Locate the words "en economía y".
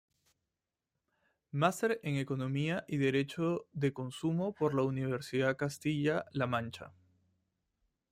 2.01-2.97